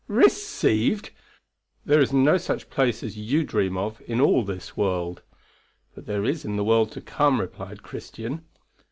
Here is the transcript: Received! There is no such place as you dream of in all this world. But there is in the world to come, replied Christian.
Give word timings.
Received! 0.07 1.11
There 1.85 2.01
is 2.01 2.11
no 2.11 2.39
such 2.39 2.71
place 2.71 3.03
as 3.03 3.17
you 3.19 3.43
dream 3.43 3.77
of 3.77 4.01
in 4.07 4.19
all 4.19 4.43
this 4.43 4.75
world. 4.75 5.21
But 5.93 6.07
there 6.07 6.25
is 6.25 6.43
in 6.43 6.55
the 6.55 6.63
world 6.65 6.91
to 6.93 7.01
come, 7.01 7.39
replied 7.39 7.83
Christian. 7.83 8.41